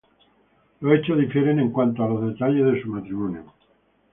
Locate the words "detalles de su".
2.33-2.87